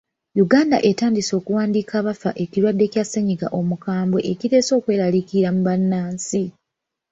[0.43, 6.43] Uganda etandise okuwandiika abafa ekirwadde kya ssennyiga omukambwe ekireese ekweraliikirira mu bannansi.